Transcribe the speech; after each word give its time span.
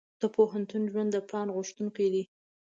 د 0.21 0.23
پوهنتون 0.35 0.83
ژوند 0.91 1.09
د 1.13 1.17
پلان 1.27 1.47
غوښتونکی 1.55 2.07
دی. 2.13 2.23